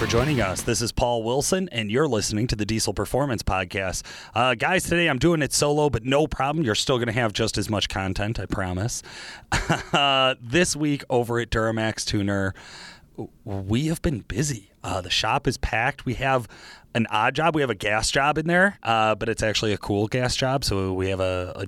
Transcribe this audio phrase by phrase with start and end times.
[0.00, 0.62] for joining us.
[0.62, 4.02] This is Paul Wilson, and you're listening to the Diesel Performance Podcast.
[4.34, 6.64] Uh, guys, today I'm doing it solo, but no problem.
[6.64, 9.02] You're still going to have just as much content, I promise.
[9.92, 12.54] uh, this week over at Duramax Tuner,
[13.44, 14.70] we have been busy.
[14.82, 16.06] Uh, the shop is packed.
[16.06, 16.48] We have
[16.94, 17.54] an odd job.
[17.54, 20.64] We have a gas job in there, uh, but it's actually a cool gas job.
[20.64, 21.66] So we have a, a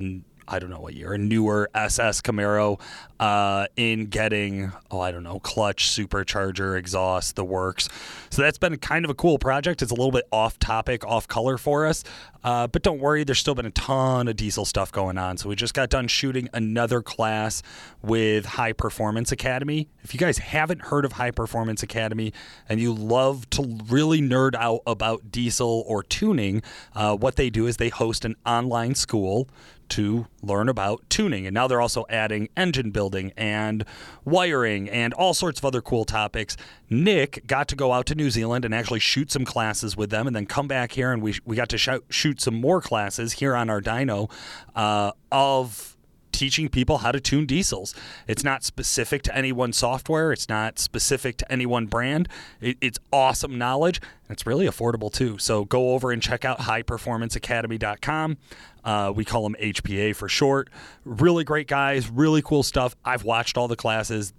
[0.52, 2.78] I don't know what year, a newer SS Camaro
[3.18, 7.88] uh, in getting, oh, I don't know, clutch, supercharger, exhaust, the works.
[8.28, 9.80] So that's been kind of a cool project.
[9.80, 12.04] It's a little bit off topic, off color for us.
[12.44, 15.38] Uh, but don't worry, there's still been a ton of diesel stuff going on.
[15.38, 17.62] So we just got done shooting another class
[18.02, 19.88] with High Performance Academy.
[20.02, 22.32] If you guys haven't heard of High Performance Academy
[22.68, 26.62] and you love to really nerd out about diesel or tuning,
[26.94, 29.48] uh, what they do is they host an online school
[29.92, 31.46] to learn about tuning.
[31.46, 33.84] And now they're also adding engine building and
[34.24, 36.56] wiring and all sorts of other cool topics.
[36.88, 40.26] Nick got to go out to New Zealand and actually shoot some classes with them
[40.26, 43.54] and then come back here and we, we got to shoot some more classes here
[43.54, 44.30] on our dyno
[44.74, 45.92] uh, of
[46.32, 47.94] teaching people how to tune diesels.
[48.26, 52.28] It's not specific to any one software, it's not specific to any one brand.
[52.60, 54.00] It, it's awesome knowledge.
[54.28, 55.38] It's really affordable too.
[55.38, 58.38] So go over and check out highperformanceacademy.com.
[58.84, 60.68] Uh, we call them HPA for short.
[61.04, 62.96] Really great guys, really cool stuff.
[63.04, 64.32] I've watched all the classes.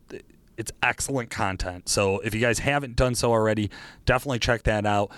[0.57, 1.89] It's excellent content.
[1.89, 3.69] So if you guys haven't done so already,
[4.05, 5.11] definitely check that out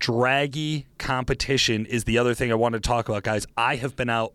[0.00, 3.46] dragy competition is the other thing I want to talk about, guys.
[3.56, 4.32] I have been out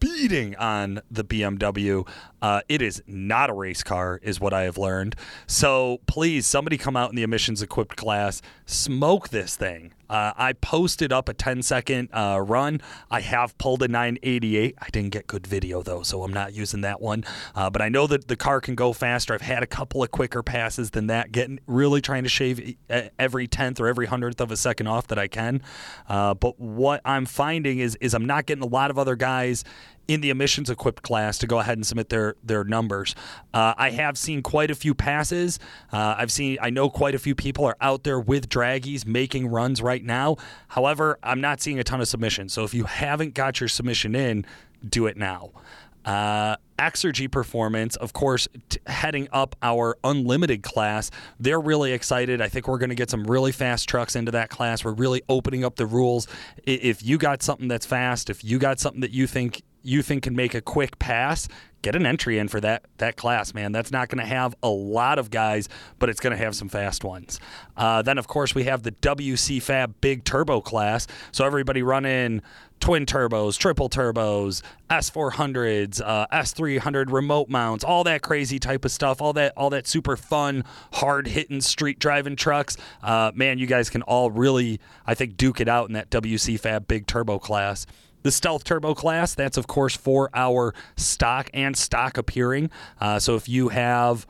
[0.00, 2.06] beating on the BMW.
[2.42, 5.16] Uh, it is not a race car, is what I have learned.
[5.46, 9.94] So please, somebody come out in the emissions equipped class, smoke this thing.
[10.08, 12.80] Uh, I posted up a 10 second uh, run.
[13.10, 14.74] I have pulled a 988.
[14.80, 17.24] I didn't get good video though, so I'm not using that one.
[17.54, 19.34] Uh, but I know that the car can go faster.
[19.34, 22.76] I've had a couple of quicker passes than that, getting really trying to shave
[23.18, 25.62] every tenth or every hundredth of a second off that I can.
[26.08, 29.64] Uh, but what I'm finding is is I'm not getting a lot of other guys
[30.08, 33.14] in the emissions equipped class to go ahead and submit their their numbers.
[33.52, 35.58] Uh, I have seen quite a few passes.
[35.92, 39.48] Uh, I've seen I know quite a few people are out there with dragys making
[39.48, 40.36] runs right now.
[40.68, 42.52] However, I'm not seeing a ton of submissions.
[42.52, 44.44] So if you haven't got your submission in,
[44.88, 45.50] do it now.
[46.04, 51.10] Uh, Exergy Performance, of course, t- heading up our unlimited class.
[51.40, 52.42] They're really excited.
[52.42, 54.84] I think we're going to get some really fast trucks into that class.
[54.84, 56.26] We're really opening up the rules.
[56.64, 60.24] If you got something that's fast, if you got something that you think you think
[60.24, 61.46] can make a quick pass,
[61.82, 63.70] get an entry in for that that class, man.
[63.70, 65.68] That's not going to have a lot of guys,
[65.98, 67.38] but it's going to have some fast ones.
[67.76, 71.06] Uh, then, of course, we have the WC Fab Big Turbo class.
[71.30, 72.40] So everybody running
[72.80, 79.20] twin turbos, triple turbos, S400s, uh, S300 remote mounts, all that crazy type of stuff,
[79.20, 80.64] all that all that super fun,
[80.94, 82.76] hard hitting street driving trucks.
[83.02, 86.58] Uh, man, you guys can all really, I think, duke it out in that WC
[86.58, 87.86] Fab Big Turbo class.
[88.24, 92.70] The Stealth Turbo class, that's of course for our stock and stock appearing.
[92.98, 94.26] Uh, so if you have,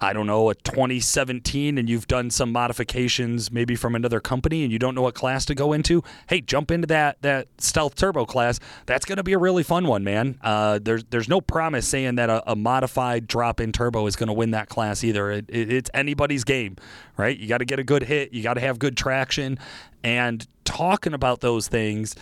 [0.00, 4.70] I don't know, a 2017 and you've done some modifications maybe from another company and
[4.70, 8.26] you don't know what class to go into, hey, jump into that that Stealth Turbo
[8.26, 8.60] class.
[8.86, 10.38] That's going to be a really fun one, man.
[10.40, 14.34] Uh, there's there's no promise saying that a, a modified drop-in turbo is going to
[14.34, 15.32] win that class either.
[15.32, 16.76] It, it, it's anybody's game,
[17.16, 17.36] right?
[17.36, 19.58] You got to get a good hit, you got to have good traction,
[20.04, 22.14] and talking about those things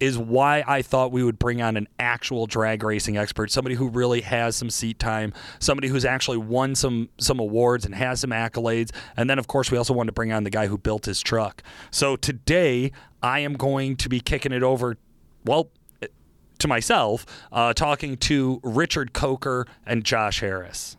[0.00, 3.88] is why I thought we would bring on an actual drag racing expert, somebody who
[3.88, 8.30] really has some seat time, somebody who's actually won some some awards and has some
[8.30, 8.90] accolades.
[9.16, 11.20] And then of course we also wanted to bring on the guy who built his
[11.20, 11.62] truck.
[11.90, 12.92] So today
[13.22, 14.96] I am going to be kicking it over
[15.44, 15.70] well
[16.58, 20.96] to myself, uh, talking to Richard Coker and Josh Harris.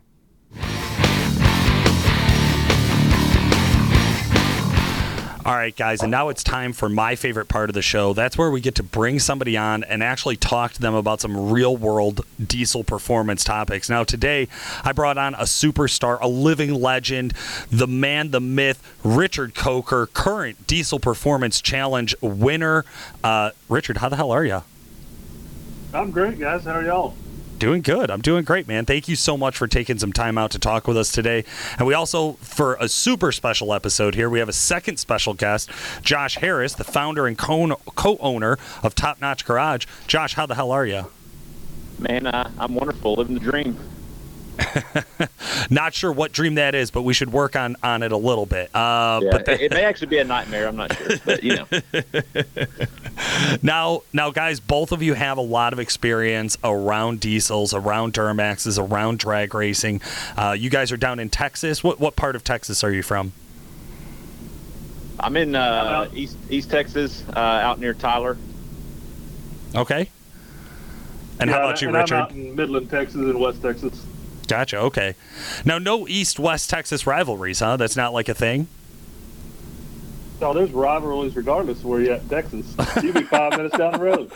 [5.42, 8.12] All right, guys, and now it's time for my favorite part of the show.
[8.12, 11.50] That's where we get to bring somebody on and actually talk to them about some
[11.50, 13.88] real world diesel performance topics.
[13.88, 14.48] Now, today,
[14.84, 17.32] I brought on a superstar, a living legend,
[17.70, 22.84] the man, the myth, Richard Coker, current Diesel Performance Challenge winner.
[23.24, 24.62] Uh, Richard, how the hell are you?
[25.94, 26.64] I'm great, guys.
[26.64, 27.14] How are y'all?
[27.60, 28.10] Doing good.
[28.10, 28.86] I'm doing great, man.
[28.86, 31.44] Thank you so much for taking some time out to talk with us today.
[31.76, 35.68] And we also, for a super special episode here, we have a second special guest,
[36.00, 39.84] Josh Harris, the founder and co owner of Top Notch Garage.
[40.06, 41.10] Josh, how the hell are you?
[41.98, 43.76] Man, uh, I'm wonderful, living the dream.
[45.70, 48.46] not sure what dream that is, but we should work on on it a little
[48.46, 48.74] bit.
[48.74, 50.68] Uh, yeah, but the- it may actually be a nightmare.
[50.68, 51.66] I'm not sure, but you know.
[53.62, 58.78] now, now, guys, both of you have a lot of experience around diesels, around Duramaxes,
[58.78, 60.00] around drag racing.
[60.36, 61.82] Uh, you guys are down in Texas.
[61.84, 63.32] What what part of Texas are you from?
[65.18, 68.36] I'm in uh, East East Texas, uh, out near Tyler.
[69.74, 70.08] Okay.
[71.38, 72.14] And Yeah, how about you, and Richard?
[72.16, 74.04] I'm out in Midland, Texas, and West Texas.
[74.50, 74.78] Gotcha.
[74.78, 75.14] Okay.
[75.64, 77.76] Now, no East-West Texas rivalries, huh?
[77.76, 78.66] That's not like a thing.
[80.40, 82.74] So there's rivalries regardless of where you're at in Texas.
[83.00, 84.32] You'd be five minutes down the road.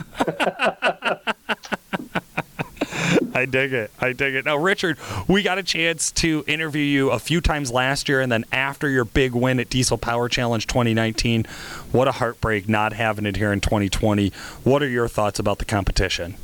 [3.36, 3.90] I dig it.
[3.98, 4.44] I dig it.
[4.44, 8.30] Now, Richard, we got a chance to interview you a few times last year, and
[8.30, 11.44] then after your big win at Diesel Power Challenge 2019,
[11.90, 14.28] what a heartbreak not having it here in 2020.
[14.62, 16.36] What are your thoughts about the competition?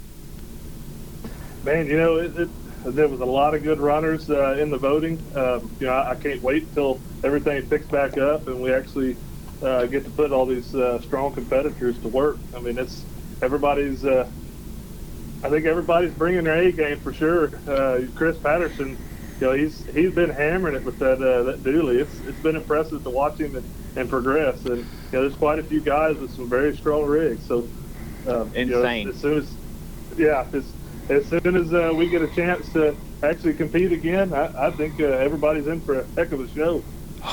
[1.62, 2.48] Man, you know, it, it,
[2.84, 5.20] there was a lot of good runners uh, in the voting.
[5.34, 9.16] Um, you know, I, I can't wait until everything picks back up and we actually
[9.62, 12.38] uh, get to put all these uh, strong competitors to work.
[12.56, 13.04] I mean, it's
[13.42, 14.04] everybody's.
[14.04, 14.28] Uh,
[15.42, 17.50] I think everybody's bringing their A game for sure.
[17.66, 18.98] Uh, Chris Patterson,
[19.40, 22.00] you know, he's he's been hammering it with that uh, that dually.
[22.00, 23.64] It's it's been impressive to watch him and,
[23.96, 24.64] and progress.
[24.66, 27.46] And you know, there's quite a few guys with some very strong rigs.
[27.46, 27.68] So
[28.26, 29.08] um, you know, Insane.
[29.08, 29.54] as soon as
[30.16, 30.70] yeah, as,
[31.10, 35.00] as soon as uh, we get a chance to actually compete again, I, I think
[35.00, 36.82] uh, everybody's in for a heck of a show.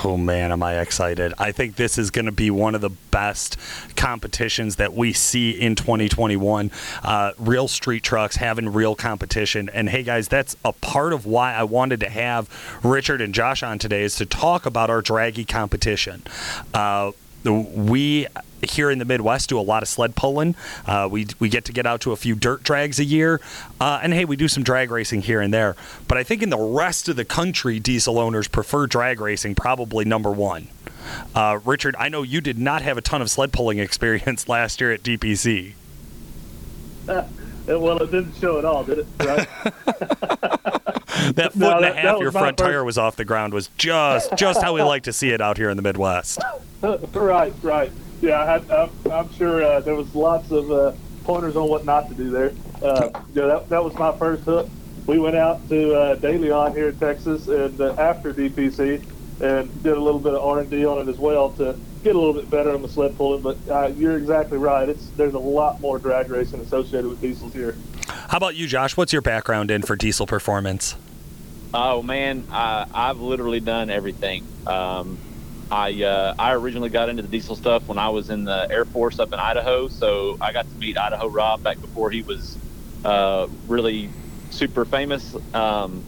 [0.04, 1.34] Oh man, am I excited!
[1.38, 3.56] I think this is going to be one of the best
[3.96, 6.72] competitions that we see in 2021.
[7.04, 11.54] Uh, real street trucks having real competition, and hey guys, that's a part of why
[11.54, 12.50] I wanted to have
[12.84, 16.24] Richard and Josh on today is to talk about our dragy competition.
[16.74, 17.12] Uh,
[17.44, 18.28] we
[18.62, 20.56] here in the Midwest do a lot of sled pulling.
[20.86, 23.40] Uh, we we get to get out to a few dirt drags a year,
[23.80, 25.76] uh, and hey, we do some drag racing here and there.
[26.08, 30.06] But I think in the rest of the country, diesel owners prefer drag racing probably
[30.06, 30.68] number one.
[31.34, 34.82] Uh, Richard, I know you did not have a ton of sled pulling experience last
[34.82, 35.74] year at DPC.
[37.68, 39.08] Well, it didn't show at all, did it?
[39.20, 39.46] Right?
[41.36, 43.54] That foot No, and a that- half that your front tire was off the ground
[43.54, 46.40] was just just how we like to see it out here in the Midwest.
[47.14, 47.92] right, right.
[48.22, 50.92] Yeah, I had, I'm, I'm sure uh, there was lots of uh,
[51.24, 52.52] pointers on what not to do there.
[52.82, 54.68] Uh, yeah, that, that was my first hook.
[55.06, 59.04] We went out to uh, De Leon here in Texas, and uh, after DPC,
[59.42, 62.16] and did a little bit of R and D on it as well to get
[62.16, 63.42] a little bit better on the sled pulling.
[63.42, 64.90] But uh, you're exactly right.
[64.90, 67.76] It's there's a lot more drag racing associated with diesels here.
[68.08, 68.98] How about you, Josh?
[68.98, 70.96] What's your background in for diesel performance?
[71.80, 74.50] Oh man, I, I've literally done everything.
[74.66, 75.22] Um,
[75.70, 78.86] I uh, I originally got into the diesel stuff when I was in the Air
[78.86, 82.60] Force up in Idaho, so I got to meet Idaho Rob back before he was
[83.04, 84.16] uh, really
[84.50, 85.36] super famous.
[85.54, 86.08] Um,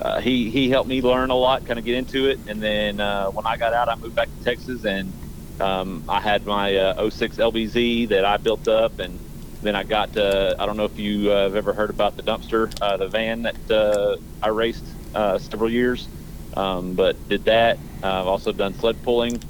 [0.00, 3.00] uh, he he helped me learn a lot, kind of get into it, and then
[3.00, 5.14] uh, when I got out, I moved back to Texas, and
[5.60, 9.22] um, I had my uh, 06 LBZ that I built up, and
[9.62, 12.22] then I got uh, I don't know if you uh, have ever heard about the
[12.22, 16.08] dumpster, uh, the van that uh, I raced uh, several years,
[16.56, 17.78] um, but did that.
[18.02, 19.40] I've also done sled pulling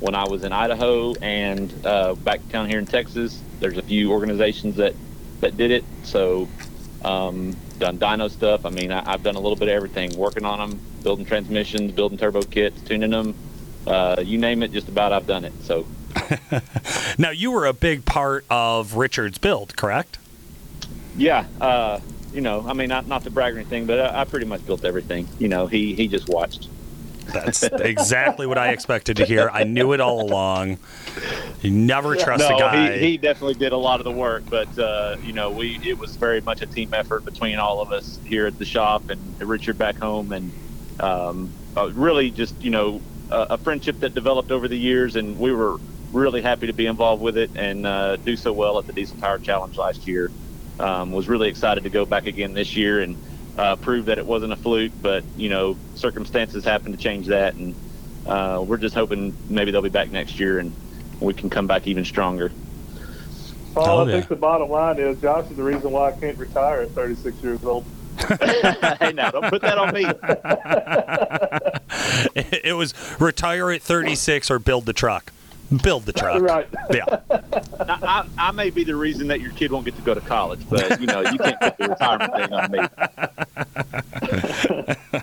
[0.00, 1.70] when I was in Idaho and
[2.22, 3.40] back down here in Texas.
[3.60, 4.94] There's a few organizations that
[5.40, 6.48] that did it, so
[7.04, 8.66] um, done dyno stuff.
[8.66, 11.92] I mean, I, I've done a little bit of everything, working on them, building transmissions,
[11.92, 13.34] building turbo kits, tuning them.
[14.22, 15.52] You name it, just about I've done it.
[15.62, 15.86] So
[17.18, 20.18] Now, you were a big part of Richard's build, correct?
[21.16, 22.00] Yeah, uh,
[22.32, 24.64] you know, I mean, not not to brag or anything, but I, I pretty much
[24.64, 25.28] built everything.
[25.38, 26.68] You know, he he just watched.
[27.26, 29.48] That's exactly what I expected to hear.
[29.52, 30.78] I knew it all along.
[31.60, 32.96] You never trust no, a guy.
[32.96, 35.98] he he definitely did a lot of the work, but uh, you know, we it
[35.98, 39.20] was very much a team effort between all of us here at the shop and
[39.40, 40.50] Richard back home, and
[41.00, 45.38] um, uh, really just you know a, a friendship that developed over the years, and
[45.38, 45.78] we were
[46.12, 49.16] really happy to be involved with it and uh, do so well at the Diesel
[49.18, 50.30] Power Challenge last year.
[50.78, 53.16] Um, was really excited to go back again this year and
[53.58, 57.54] uh, prove that it wasn't a fluke, but you know circumstances happened to change that,
[57.54, 57.74] and
[58.26, 60.72] uh, we're just hoping maybe they'll be back next year and
[61.20, 62.50] we can come back even stronger.
[63.74, 66.36] Paul, Oh, I think the bottom line is Josh is the reason why I can't
[66.36, 67.84] retire at 36 years old.
[68.18, 70.04] hey, now don't put that on me.
[72.64, 75.32] it was retire at 36 or build the truck.
[75.82, 76.42] Build the truck.
[76.42, 76.68] Right.
[76.90, 77.04] Yeah.
[77.30, 77.46] I,
[77.80, 80.60] I, I may be the reason that your kid won't get to go to college,
[80.68, 82.80] but you know you can't put the retirement thing on me.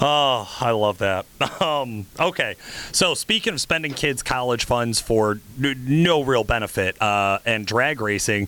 [0.00, 1.26] Oh, I love that.
[1.60, 2.54] Um, okay,
[2.92, 8.00] so speaking of spending kids' college funds for n- no real benefit uh, and drag
[8.00, 8.46] racing,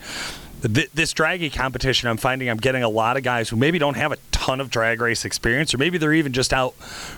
[0.62, 3.96] th- this dragy competition, I'm finding I'm getting a lot of guys who maybe don't
[3.96, 6.74] have a ton of drag race experience, or maybe they're even just out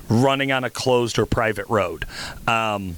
[0.09, 2.07] running on a closed or private road.
[2.49, 2.97] Um,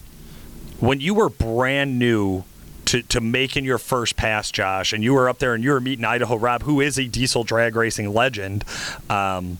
[0.81, 2.45] when you were brand new
[2.87, 5.81] to, to making your first pass, Josh, and you were up there and you were
[5.81, 8.65] meeting Idaho Rob, who is a diesel drag racing legend.
[9.09, 9.59] Um,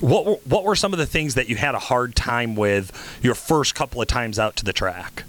[0.00, 2.90] What what were some of the things that you had a hard time with
[3.22, 5.22] your first couple of times out to the track?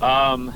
[0.00, 0.54] Um,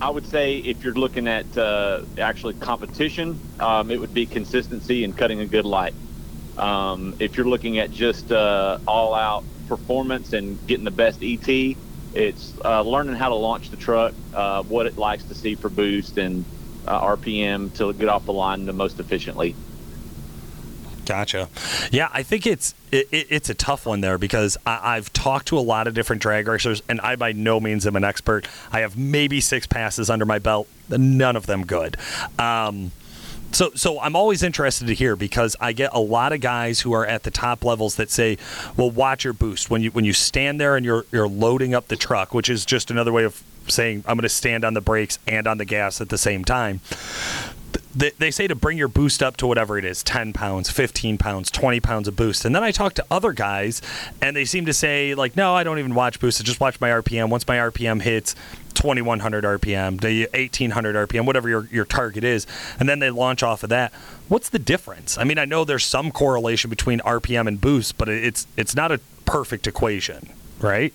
[0.00, 5.04] I would say if you're looking at uh, actually competition, um, it would be consistency
[5.04, 5.94] and cutting a good light.
[6.58, 11.48] Um, if you're looking at just uh, all out performance and getting the best ET,
[12.12, 15.70] it's uh, learning how to launch the truck, uh, what it likes to see for
[15.70, 16.44] boost and
[16.86, 19.54] uh, RPM to get off the line the most efficiently.
[21.06, 21.48] Gotcha.
[21.90, 25.58] Yeah, I think it's it, it's a tough one there because I, have talked to
[25.58, 28.46] a lot of different drag racers, and I by no means am an expert.
[28.72, 31.96] I have maybe six passes under my belt, none of them good.
[32.38, 32.92] Um,
[33.52, 36.92] so, so I'm always interested to hear because I get a lot of guys who
[36.92, 38.38] are at the top levels that say,
[38.76, 39.70] "Well, watch your boost.
[39.70, 42.64] When you when you stand there and you're you're loading up the truck," which is
[42.64, 45.64] just another way of saying I'm going to stand on the brakes and on the
[45.64, 46.80] gas at the same time
[47.94, 51.18] they, they say to bring your boost up to whatever it is 10 pounds 15
[51.18, 52.44] pounds 20 pounds of boost.
[52.44, 53.82] And then i talk to other guys
[54.20, 56.40] and they seem to say like no i don't even watch boost.
[56.40, 58.34] I just watch my rpm once my rpm hits
[58.74, 62.46] 2100 rpm the 1800 rpm whatever your, your target is
[62.78, 63.92] and then they launch off of that.
[64.28, 65.18] What's the difference?
[65.18, 68.92] I mean i know there's some correlation between rpm and boost but it's it's not
[68.92, 70.92] a perfect equation right?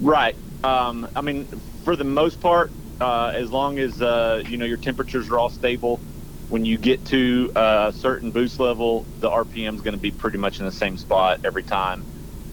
[0.00, 0.36] Right.
[0.64, 1.46] Um, i mean
[1.84, 2.70] for the most part
[3.00, 6.02] uh, as long as uh, you know your temperatures are all stable.
[6.48, 10.38] When you get to a certain boost level, the RPM is going to be pretty
[10.38, 12.06] much in the same spot every time.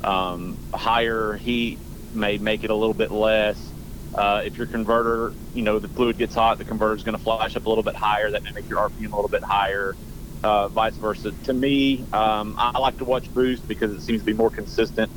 [0.03, 1.79] Um, higher heat
[2.11, 3.73] may make it a little bit less.
[4.15, 7.23] Uh, if your converter, you know, the fluid gets hot, the converter is going to
[7.23, 8.31] flash up a little bit higher.
[8.31, 9.95] That may make your RPM a little bit higher.
[10.43, 11.33] Uh, vice versa.
[11.43, 15.11] To me, um, I like to watch boost because it seems to be more consistent.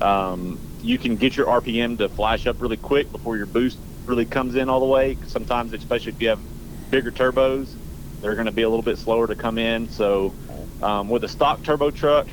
[0.00, 4.26] Um, you can get your RPM to flash up really quick before your boost really
[4.26, 5.16] comes in all the way.
[5.26, 6.40] Sometimes, especially if you have
[6.90, 7.72] bigger turbos,
[8.20, 9.88] they're going to be a little bit slower to come in.
[9.88, 10.34] So,
[10.82, 12.26] um, with a stock turbo truck,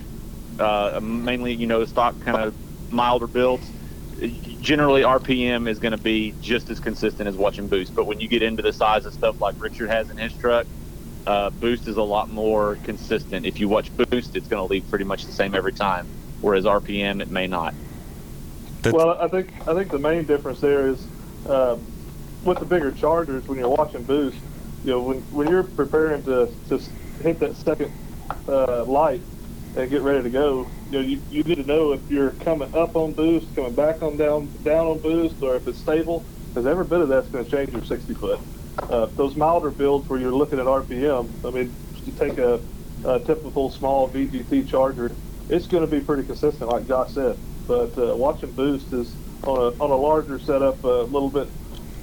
[0.59, 3.69] uh, mainly you know stock kind of milder builds,
[4.59, 7.95] generally RPM is going to be just as consistent as watching boost.
[7.95, 10.65] But when you get into the size of stuff like Richard has in his truck,
[11.27, 13.45] uh, boost is a lot more consistent.
[13.45, 16.07] If you watch boost, it's going to leave pretty much the same every time,
[16.41, 17.75] whereas RPM it may not.
[18.81, 21.05] That's well, I think I think the main difference there is
[21.47, 21.77] uh,
[22.43, 24.37] with the bigger chargers, when you're watching boost,
[24.83, 26.79] you know, when, when you're preparing to, to
[27.21, 27.91] hit that second
[28.47, 29.21] uh, light
[29.75, 32.73] and get ready to go, you know, you, you need to know if you're coming
[32.73, 36.65] up on boost, coming back on down down on boost, or if it's stable, because
[36.65, 38.39] every bit of that's going to change your 60 foot.
[38.79, 41.73] Uh, those milder builds where you're looking at RPM, I mean,
[42.05, 42.61] you take a,
[43.05, 45.11] a typical small VGT charger,
[45.49, 47.37] it's going to be pretty consistent, like Josh said.
[47.67, 49.13] But uh, watching boost is
[49.43, 51.47] on a, on a larger setup, a little bit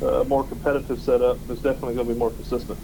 [0.03, 2.79] uh, more competitive setup, is definitely going to be more consistent.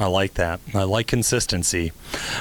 [0.00, 0.60] I like that.
[0.74, 1.92] I like consistency.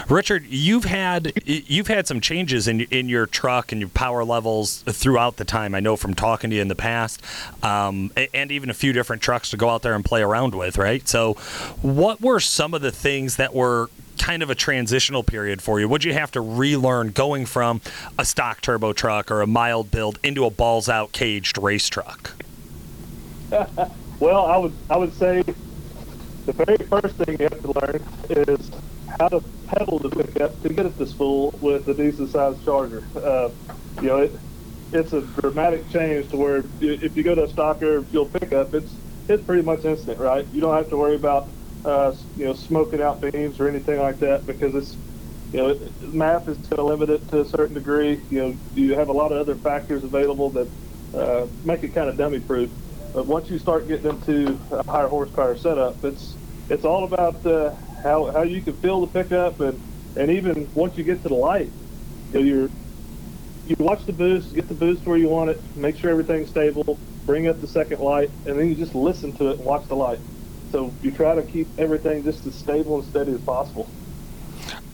[0.09, 4.83] Richard, you've had you've had some changes in in your truck and your power levels
[4.83, 5.73] throughout the time.
[5.73, 7.21] I know from talking to you in the past,
[7.63, 10.77] um, and even a few different trucks to go out there and play around with.
[10.77, 11.07] Right.
[11.07, 11.33] So,
[11.81, 15.87] what were some of the things that were kind of a transitional period for you?
[15.87, 17.81] Would you have to relearn going from
[18.17, 22.33] a stock turbo truck or a mild build into a balls out caged race truck?
[24.19, 25.43] well, I would I would say
[26.45, 28.71] the very first thing you have to learn is
[29.19, 33.03] how to pedal the pickup to get it to spool with a decent sized charger.
[33.15, 33.49] Uh,
[34.01, 34.31] you know, it,
[34.93, 38.93] it's a dramatic change to where if you go to a stocker fuel pickup, it's
[39.27, 40.45] it's pretty much instant, right?
[40.53, 41.49] You don't have to worry about
[41.87, 44.97] uh, you know, smoking out beams or anything like that because it's,
[45.53, 48.21] you know, math is going to limit it to a certain degree.
[48.29, 50.67] You know, you have a lot of other factors available that
[51.13, 52.69] uh, make it kind of dummy proof.
[53.13, 56.35] But once you start getting into a higher horsepower setup, it's
[56.69, 59.79] it's all about uh, how how you can feel the pickup and
[60.17, 61.71] and even once you get to the light,
[62.33, 62.69] you know, you're
[63.65, 66.99] you watch the boost, get the boost where you want it, make sure everything's stable,
[67.25, 69.95] bring up the second light, and then you just listen to it and watch the
[69.95, 70.19] light.
[70.71, 73.89] So you try to keep everything just as stable and steady as possible.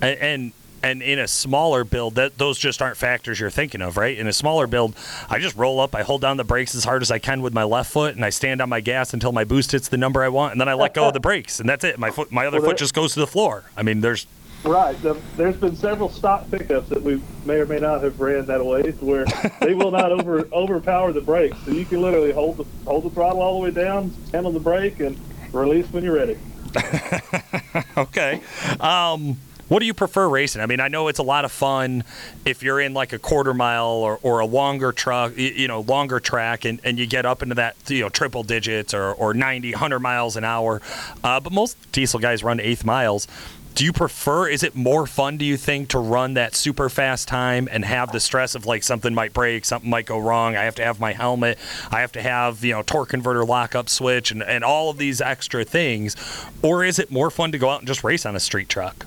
[0.01, 0.53] And, and
[0.83, 4.17] and in a smaller build that those just aren't factors you're thinking of right?
[4.17, 4.95] In a smaller build
[5.29, 7.53] i just roll up i hold down the brakes as hard as i can with
[7.53, 10.21] my left foot and i stand on my gas until my boost hits the number
[10.21, 11.97] i want and then i let go of the brakes and that's it.
[11.97, 13.63] My foot my other well, foot just goes to the floor.
[13.77, 14.27] I mean there's
[14.63, 14.99] right.
[15.01, 18.65] The, there's been several stock pickups that we may or may not have ran that
[18.65, 19.25] way where
[19.59, 21.57] they will not over overpower the brakes.
[21.65, 24.59] So you can literally hold the hold the throttle all the way down handle the
[24.59, 25.19] brake and
[25.53, 26.37] Release when you're ready.
[27.97, 28.41] okay.
[28.79, 30.61] Um, what do you prefer racing?
[30.61, 32.03] I mean, I know it's a lot of fun
[32.43, 36.19] if you're in like a quarter mile or, or a longer truck, you know, longer
[36.19, 39.71] track, and, and you get up into that, you know, triple digits or, or 90,
[39.71, 40.81] 100 miles an hour.
[41.23, 43.27] Uh, but most diesel guys run eighth miles.
[43.75, 44.47] Do you prefer?
[44.47, 45.37] Is it more fun?
[45.37, 48.83] Do you think to run that super fast time and have the stress of like
[48.83, 50.55] something might break, something might go wrong?
[50.55, 51.57] I have to have my helmet.
[51.91, 55.21] I have to have you know torque converter lockup switch and and all of these
[55.21, 56.15] extra things,
[56.61, 59.05] or is it more fun to go out and just race on a street truck?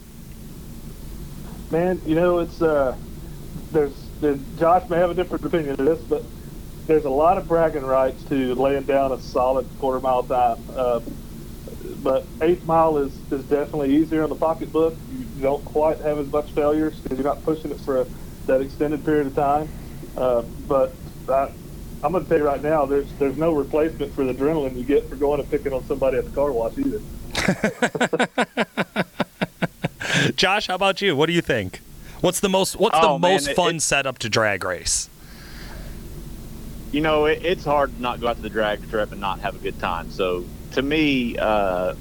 [1.71, 2.97] Man, you know it's uh,
[3.73, 3.95] there's,
[4.59, 6.23] Josh may have a different opinion of this, but
[6.87, 10.63] there's a lot of bragging rights to laying down a solid quarter mile time.
[10.75, 11.01] Uh,
[12.07, 14.95] but eighth mile is, is definitely easier on the pocketbook.
[15.37, 18.07] You don't quite have as much failures because you're not pushing it for a,
[18.47, 19.69] that extended period of time.
[20.17, 20.95] Uh, but
[21.29, 21.51] I,
[22.05, 24.85] I'm going to tell you right now, there's there's no replacement for the adrenaline you
[24.85, 27.01] get for going and picking on somebody at the car wash either.
[30.37, 31.17] Josh, how about you?
[31.17, 31.81] What do you think?
[32.21, 35.11] What's the most What's Oh, the man, most it- fun it- setup to drag race?
[36.93, 39.41] you know, it, it's hard to not go out to the drag strip and not
[39.41, 40.09] have a good time.
[40.11, 40.45] So
[40.77, 41.95] to me, uh,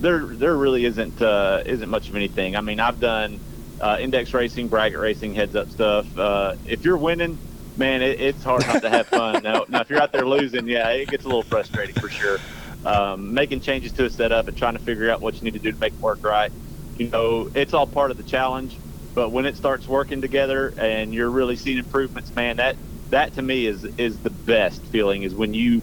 [0.00, 2.56] there there really isn't uh, isn't much of anything.
[2.56, 3.38] I mean, I've done
[3.80, 6.18] uh, index racing, bracket racing, heads up stuff.
[6.18, 7.38] Uh, if you're winning,
[7.76, 9.42] man, it, it's hard not to have fun.
[9.42, 12.38] now, now, if you're out there losing, yeah, it gets a little frustrating for sure.
[12.86, 15.58] Um, making changes to a setup and trying to figure out what you need to
[15.58, 16.50] do to make it work right.
[16.96, 18.78] You know, it's all part of the challenge.
[19.14, 22.76] But when it starts working together and you're really seeing improvements, man, that
[23.10, 25.82] that to me is is the best feeling is when you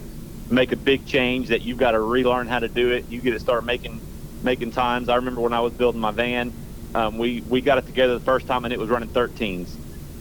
[0.50, 3.08] make a big change that you've got to relearn how to do it.
[3.08, 4.00] You get to start making
[4.42, 5.08] making times.
[5.08, 6.52] I remember when I was building my van,
[6.94, 9.68] um, we we got it together the first time and it was running 13s,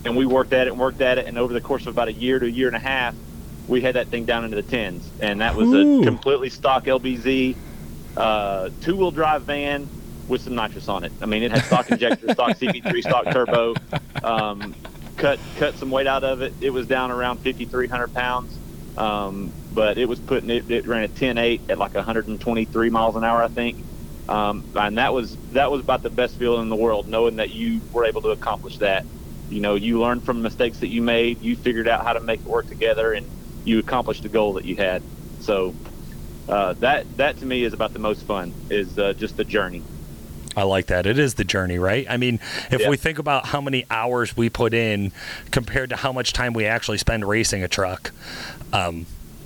[0.05, 2.07] and we worked at it and worked at it, and over the course of about
[2.07, 3.15] a year to a year and a half,
[3.67, 6.01] we had that thing down into the 10s, and that was Ooh.
[6.01, 7.55] a completely stock LBZ,
[8.17, 9.87] uh, two wheel drive van
[10.27, 11.11] with some nitrous on it.
[11.21, 13.75] I mean, it had stock injector, stock CP3, stock turbo.
[14.23, 14.73] Um,
[15.17, 16.53] cut cut some weight out of it.
[16.61, 18.57] It was down around 5,300 pounds,
[18.97, 20.71] um, but it was putting it.
[20.71, 23.83] It ran a 10.8 at like 123 miles an hour, I think.
[24.27, 27.51] Um, and that was that was about the best feeling in the world, knowing that
[27.51, 29.05] you were able to accomplish that.
[29.49, 31.41] You know, you learned from mistakes that you made.
[31.41, 33.27] You figured out how to make it work together, and
[33.65, 35.03] you accomplished the goal that you had.
[35.41, 35.75] So
[36.49, 38.53] uh, that that to me is about the most fun.
[38.71, 39.83] Is uh, just the journey.
[40.57, 41.05] I like that.
[41.05, 42.07] It is the journey, right?
[42.09, 42.39] I mean,
[42.71, 42.89] if Yeah.
[42.89, 45.11] we think about how many hours we put in
[45.51, 48.11] compared to how much time we actually spend racing a truck,
[48.71, 49.05] um,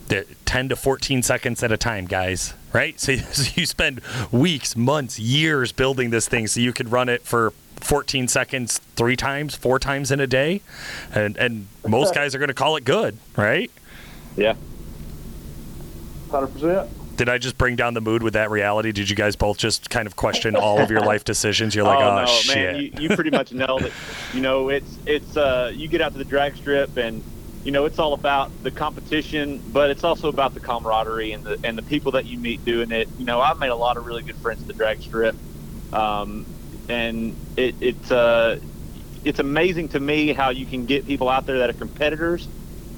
[0.09, 2.99] 10 to 14 seconds at a time, guys, right?
[2.99, 7.23] So, so you spend weeks, months, years building this thing so you could run it
[7.23, 10.61] for 14 seconds three times, four times in a day.
[11.13, 13.71] And, and most guys are going to call it good, right?
[14.35, 14.55] Yeah.
[16.29, 16.89] Hundred percent.
[17.17, 18.93] Did I just bring down the mood with that reality?
[18.93, 21.75] Did you guys both just kind of question all of your life decisions?
[21.75, 22.55] You're like, oh, no, shit.
[22.55, 23.91] man, you, you pretty much nailed it.
[24.33, 27.21] You know, it's it's uh, you get out to the drag strip and
[27.63, 31.59] you know it's all about the competition, but it's also about the camaraderie and the
[31.63, 33.09] and the people that you meet doing it.
[33.17, 35.35] You know, I've made a lot of really good friends at the drag strip,
[35.93, 36.45] um,
[36.87, 38.59] and it it's uh,
[39.25, 42.47] it's amazing to me how you can get people out there that are competitors,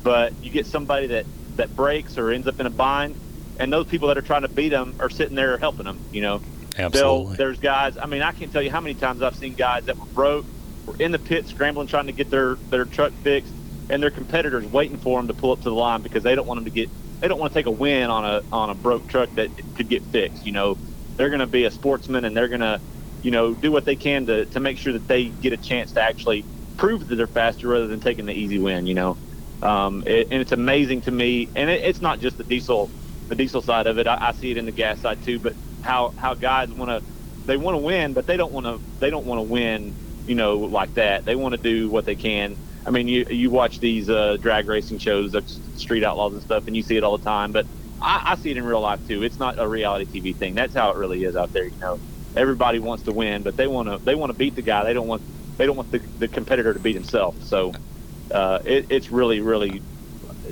[0.04, 3.16] but you get somebody that that breaks or ends up in a bind,
[3.60, 6.00] and those people that are trying to beat them are sitting there helping them.
[6.12, 6.42] You know.
[6.94, 7.98] They'll, there's guys.
[7.98, 10.46] I mean, I can't tell you how many times I've seen guys that were broke,
[10.86, 13.54] were in the pit scrambling trying to get their their truck fixed,
[13.90, 16.48] and their competitors waiting for them to pull up to the line because they don't
[16.48, 16.92] want them to get
[17.22, 19.90] they don't want to take a win on a on a broke truck that could
[19.90, 20.46] get fixed.
[20.46, 20.80] You know,
[21.18, 22.82] they're going to be a sportsman and they're going to,
[23.22, 25.94] you know, do what they can to to make sure that they get a chance
[25.94, 28.86] to actually prove that they're faster rather than taking the easy win.
[28.86, 29.20] You know,
[29.62, 32.94] um, it, and it's amazing to me, and it, it's not just the diesel
[33.30, 34.08] the diesel side of it.
[34.08, 35.40] I, I see it in the gas side too.
[35.40, 37.04] But how how guys want to
[37.46, 39.96] they want to win, but they don't want to they don't want to win.
[40.26, 41.26] You know, like that.
[41.26, 42.58] They want to do what they can.
[42.86, 45.44] I mean, you you watch these uh, drag racing shows, like
[45.76, 47.52] Street Outlaws and stuff, and you see it all the time.
[47.52, 47.66] But
[48.02, 49.24] I, I see it in real life too.
[49.24, 50.56] It's not a reality TV thing.
[50.56, 51.66] That's how it really is out there.
[51.66, 52.00] You know,
[52.36, 54.84] everybody wants to win, but they want to they want to beat the guy.
[54.84, 55.22] They don't want
[55.58, 57.42] they don't want the, the competitor to beat himself.
[57.44, 57.74] So
[58.32, 59.82] uh, it, it's really really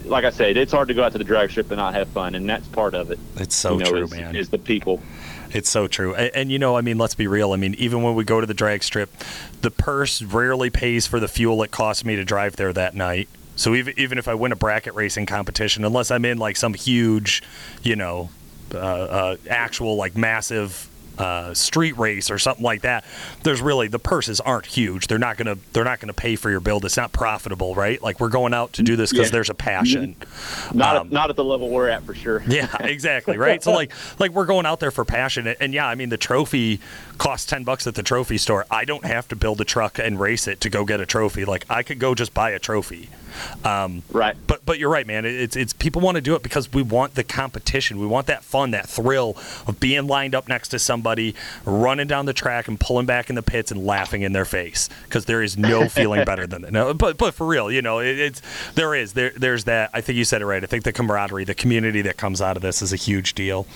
[0.06, 2.08] like I said, it's hard to go out to the drag strip and not have
[2.10, 3.20] fun, and that's part of it.
[3.38, 4.36] It's so you know, true, is, man.
[4.36, 5.02] Is the people.
[5.52, 6.14] It's so true.
[6.16, 7.54] And, and, you know, I mean, let's be real.
[7.54, 9.12] I mean, even when we go to the drag strip,
[9.62, 13.30] the purse rarely pays for the fuel it costs me to drive there that night.
[13.56, 16.74] So even even if I win a bracket racing competition, unless I'm in like some
[16.74, 17.44] huge,
[17.84, 18.30] you know,
[18.74, 20.88] uh, uh, actual like massive
[21.20, 23.04] uh, street race or something like that,
[23.44, 25.08] there's really the purses aren't huge.
[25.08, 26.86] They're not gonna they're not gonna pay for your build.
[26.86, 28.02] It's not profitable, right?
[28.02, 29.32] Like we're going out to do this because Yeah.
[29.34, 30.16] there's a passion.
[30.74, 32.42] Not Um, at, not at the level we're at for sure.
[32.50, 33.38] Yeah, exactly.
[33.38, 33.62] Right.
[33.62, 36.18] So like like we're going out there for passion, and, and yeah, I mean the
[36.18, 36.80] trophy
[37.18, 38.66] costs ten bucks at the trophy store.
[38.72, 41.44] I don't have to build a truck and race it to go get a trophy.
[41.46, 43.10] Like I could go just buy a trophy.
[43.64, 44.36] Um, Right.
[44.48, 45.26] but but you're right, man.
[45.26, 48.00] It's it's people want to do it because we want the competition.
[48.00, 49.36] We want that fun, that thrill
[49.68, 53.36] of being lined up next to somebody running down the track and pulling back in
[53.36, 56.72] the pits and laughing in their face because there is no feeling better than that.
[56.72, 58.42] No, but but for real, you know, it, it's
[58.76, 59.90] there is there there's that.
[59.94, 60.64] I think you said it right.
[60.64, 63.68] I think the camaraderie, the community that comes out of this is a huge deal.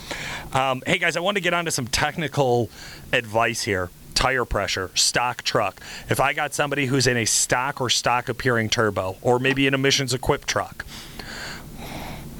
[0.54, 2.70] Um, hey guys, I want to get on to some technical
[3.12, 3.90] advice here
[4.24, 5.82] tire pressure, stock truck.
[6.10, 9.74] If I got somebody who's in a stock or stock appearing turbo, or maybe an
[9.74, 10.86] emissions equipped truck,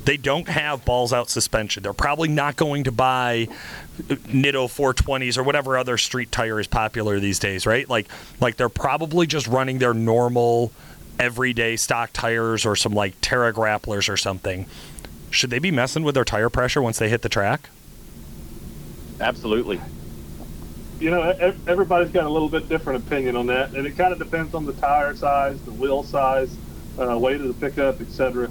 [0.06, 1.84] they don't have balls out suspension.
[1.84, 3.50] They're probably not going to buy
[3.98, 7.90] Nitto 420s or whatever other street tire is popular these days, right?
[7.90, 8.08] Like
[8.40, 10.72] like they're probably just running their normal
[11.20, 14.68] everyday stock tires or some like Terra grapplers or something.
[15.32, 17.70] Should they be messing with their tire pressure once they hit the track?
[19.20, 19.82] Absolutely.
[21.04, 21.34] You know,
[21.68, 24.66] everybody's got a little bit different opinion on that, and it kind of depends on
[24.66, 26.56] the tire size, the wheel size,
[26.98, 28.50] uh, weight of the pickup, etc.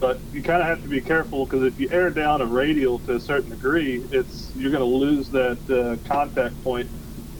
[0.00, 2.98] But you kind of have to be careful because if you air down a radial
[3.00, 6.90] to a certain degree, it's you're going to lose that uh, contact point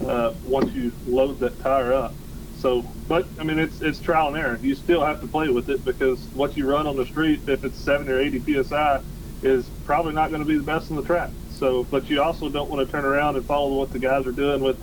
[0.08, 2.14] uh, once you load that tire up.
[2.56, 4.58] So, but I mean, it's it's trial and error.
[4.62, 7.64] You still have to play with it because what you run on the street, if
[7.64, 9.02] it's 70 or 80 psi,
[9.42, 11.28] is probably not going to be the best on the track.
[11.58, 14.32] So, but you also don't want to turn around and follow what the guys are
[14.32, 14.78] doing with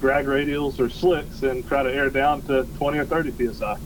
[0.00, 3.78] drag radials or slicks and try to air down to 20 or 30 psi.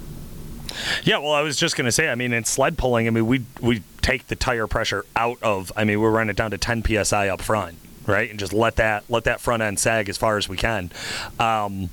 [1.05, 3.27] Yeah, well, I was just going to say, I mean, in sled pulling, I mean,
[3.27, 5.73] we we take the tire pressure out of.
[5.77, 8.77] I mean, we're running it down to 10 psi up front, right, and just let
[8.77, 10.91] that let that front end sag as far as we can.
[11.39, 11.91] Um,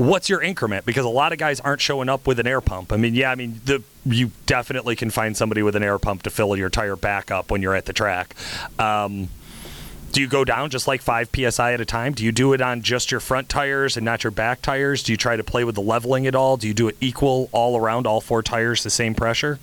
[0.00, 0.86] what's your increment?
[0.86, 2.92] Because a lot of guys aren't showing up with an air pump.
[2.92, 6.22] I mean, yeah, I mean, the you definitely can find somebody with an air pump
[6.22, 8.34] to fill your tire back up when you're at the track.
[8.78, 9.28] Um,
[10.12, 12.14] do you go down just like 5 psi at a time?
[12.14, 15.02] Do you do it on just your front tires and not your back tires?
[15.02, 16.56] Do you try to play with the leveling at all?
[16.56, 19.58] Do you do it equal all around all four tires, the same pressure?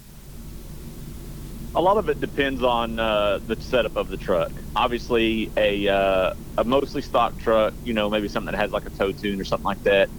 [1.75, 4.51] A lot of it depends on uh, the setup of the truck.
[4.75, 8.89] Obviously, a, uh, a mostly stock truck, you know, maybe something that has like a
[8.91, 10.09] tow tune or something like that,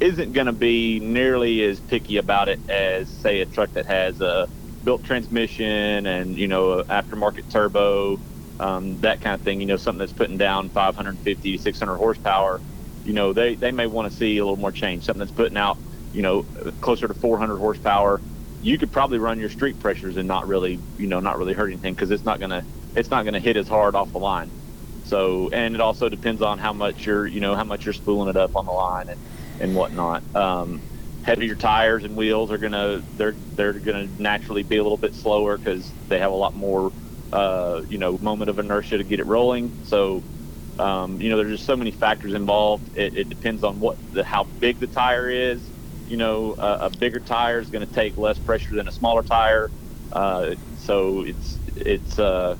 [0.00, 4.20] isn't going to be nearly as picky about it as, say, a truck that has
[4.20, 4.48] a
[4.84, 8.18] built transmission and, you know, aftermarket turbo
[8.58, 9.60] um, that kind of thing.
[9.60, 12.62] You know, something that's putting down 550 600 horsepower.
[13.04, 15.04] You know, they they may want to see a little more change.
[15.04, 15.78] Something that's putting out,
[16.12, 16.44] you know,
[16.80, 18.22] closer to 400 horsepower.
[18.60, 21.68] You could probably run your street pressures and not really, you know, not really hurt
[21.70, 24.52] anything because it's not gonna it's not gonna hit as hard off the line.
[25.02, 28.28] So, and it also depends on how much you're, you know, how much you're spooling
[28.28, 29.22] it up on the line and
[29.60, 30.24] and whatnot.
[30.34, 30.82] Um,
[31.22, 35.58] heavier tires and wheels are gonna they're they're gonna naturally be a little bit slower
[35.58, 36.92] because they have a lot more
[37.32, 39.74] uh, you know, moment of inertia to get it rolling.
[39.82, 40.24] So,
[40.78, 42.90] um, you know, there's just so many factors involved.
[42.94, 45.72] It, it depends on what the how big the tire is.
[46.06, 49.72] You know, uh, a bigger tire is to take less pressure than a smaller tire.
[50.12, 52.56] Uh, so it's it's uh,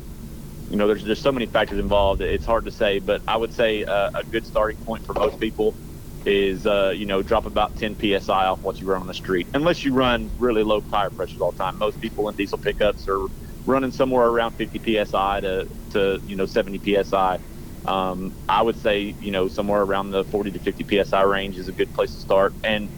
[0.69, 2.23] you know, there's just so many factors involved.
[2.23, 5.39] It's hard to say, but I would say uh, a good starting point for most
[5.41, 5.79] people
[6.27, 9.47] is uh, you know drop about 10 psi off what you run on the street,
[9.55, 11.79] unless you run really low tire pressures all the time.
[11.79, 13.27] Most people in diesel pickups are
[13.65, 17.39] running somewhere around 50 psi to, to you know 70 psi.
[17.87, 21.69] Um, I would say you know somewhere around the 40 to 50 psi range is
[21.69, 22.89] a good place to start, and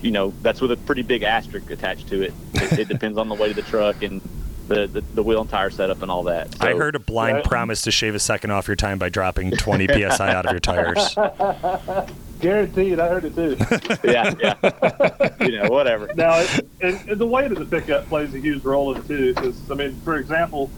[0.00, 2.34] you know that's with a pretty big asterisk attached to it.
[2.54, 4.20] It, it depends on the weight of the truck and
[4.68, 6.54] the, the, the, wheel and tire setup and all that.
[6.54, 9.52] So, I heard a blind promise to shave a second off your time by dropping
[9.52, 11.16] 20 psi out of your tires.
[12.40, 13.56] Guaranteed, I heard it too.
[14.04, 15.34] yeah, yeah.
[15.40, 16.08] you know, whatever.
[16.14, 19.06] Now, it, and, and, the weight of the pickup plays a huge role in it
[19.08, 19.34] too.
[19.34, 20.70] Because I mean, for example,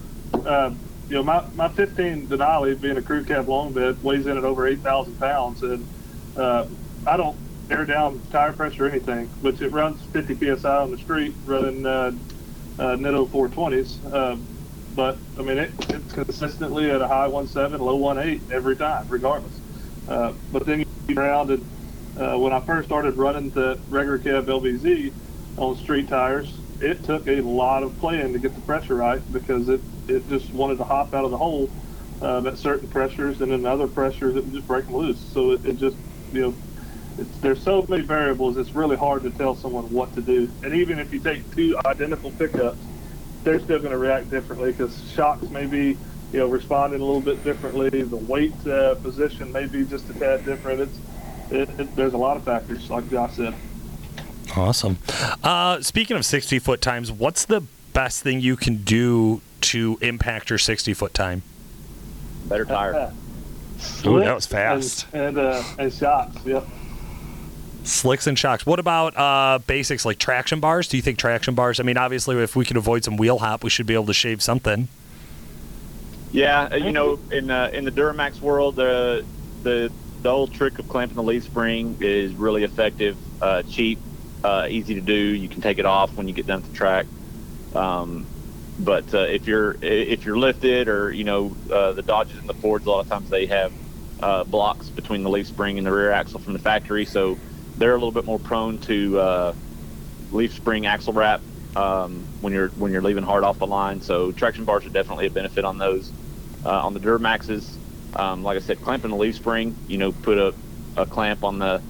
[0.47, 4.39] um, you know, my, my 15 Denali, being a crew cab long bed, weighs in
[4.39, 5.87] at over 8,000 pounds, and
[6.37, 6.67] uh,
[7.07, 7.37] I don't
[7.69, 11.85] air down tire pressure or anything, which it runs 50 psi on the street running
[11.85, 12.13] uh,
[12.79, 14.13] uh, Nitto 420s.
[14.13, 14.47] Um,
[14.95, 19.60] but I mean, it, it's consistently at a high 1.7, low 1.8 every time, regardless.
[20.11, 20.85] Uh, but then you
[21.17, 21.65] around and
[22.21, 25.13] uh, when I first started running the regular cab LBZ
[25.57, 29.69] on street tires, it took a lot of playing to get the pressure right because
[29.69, 31.71] it, it just wanted to hop out of the hole
[32.23, 35.21] um, at certain pressures and then other pressures it would just break them loose.
[35.33, 35.97] So it, it just,
[36.33, 36.55] you know,
[37.41, 40.51] there's so many variables, it's really hard to tell someone what to do.
[40.65, 42.79] And even if you take two identical pickups,
[43.45, 45.97] they're still going to react differently because shocks may be
[46.33, 48.03] you know, responding a little bit differently.
[48.03, 50.81] The weight uh, position may be just a tad different.
[50.81, 50.99] It's
[51.51, 53.55] it, it, there's a lot of factors, like Josh said.
[54.57, 54.99] Awesome.
[55.43, 57.63] Uh, speaking of 60 foot times, what's the
[57.93, 61.43] best thing you can do to impact your 60 foot time?
[62.47, 62.93] Better tire.
[64.07, 65.07] Ooh, that was fast.
[65.13, 66.37] And and, uh, and shocks.
[66.45, 66.67] Yep.
[67.83, 68.67] Slicks and shocks.
[68.67, 70.87] What about uh, basics like traction bars?
[70.87, 71.81] Do you think traction bars?
[71.81, 74.15] I mean, obviously, if we can avoid some wheel hop, we should be able to
[74.15, 74.89] shave something.
[76.33, 79.27] Yeah, uh, you know, in uh, in the Duramax world, the
[79.63, 84.01] the the old trick of clamping the leaf spring is really effective, uh, cheap,
[84.45, 85.15] uh, easy to do.
[85.15, 87.09] You can take it off when you get done with the track.
[87.75, 88.29] Um,
[88.79, 92.55] but uh, if you're if you're lifted or you know uh, the Dodges and the
[92.55, 93.75] Fords, a lot of times they have
[94.21, 97.41] uh, blocks between the leaf spring and the rear axle from the factory, so
[97.77, 99.55] they're a little bit more prone to uh,
[100.31, 101.43] leaf spring axle wrap
[101.77, 104.01] um, when you're when you're leaving hard off the line.
[104.01, 106.15] So traction bars are definitely a benefit on those.
[106.65, 107.77] Uh, on the Duramaxes,
[108.15, 110.55] um, like I said, clamping the leaf spring, you know, put a,
[110.97, 111.81] a clamp on the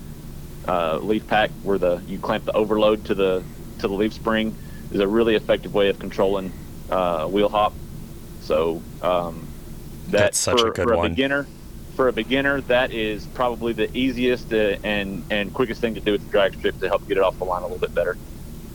[0.68, 3.42] uh, leaf pack where the you clamp the overload to the
[3.80, 4.54] to the leaf spring
[4.92, 6.52] is a really effective way of controlling
[6.90, 7.72] uh, wheel hop.
[8.42, 9.46] So um,
[10.06, 11.10] that That's such for, a good for a one.
[11.10, 11.46] beginner,
[11.96, 16.12] for a beginner, that is probably the easiest uh, and and quickest thing to do
[16.12, 18.16] with the drag strip to help get it off the line a little bit better.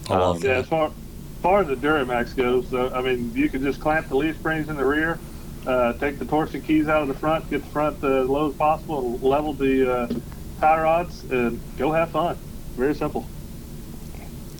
[0.09, 0.93] I love Um, Yeah, as far, as
[1.41, 4.69] far as the Duramax goes, uh, I mean, you can just clamp the leaf springs
[4.69, 5.19] in the rear,
[5.67, 8.49] uh, take the torsion keys out of the front, get the front uh, as low
[8.49, 10.07] as possible, level the uh,
[10.59, 12.37] tie rods, and go have fun.
[12.75, 13.27] Very simple.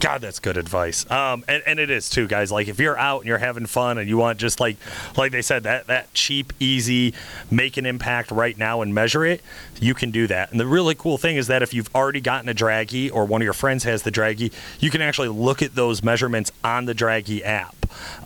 [0.06, 1.10] God, that's good advice.
[1.10, 2.52] Um, and, and it is too, guys.
[2.52, 4.78] Like if you're out and you're having fun and you want just like,
[5.18, 7.16] like they said, that that cheap, easy,
[7.50, 9.42] make an impact right now and measure it,
[9.82, 10.52] you can do that.
[10.52, 13.42] And the really cool thing is that if you've already gotten a Dragy or one
[13.42, 16.94] of your friends has the Dragy, you can actually look at those measurements on the
[16.94, 17.76] Dragy app.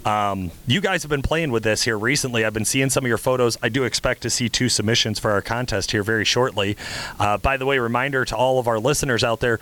[0.06, 2.44] Um, you guys have been playing with this here recently.
[2.44, 3.58] I've been seeing some of your photos.
[3.62, 6.76] I do expect to see two submissions for our contest here very shortly.
[7.20, 9.60] Uh, by the way, reminder to all of our listeners out there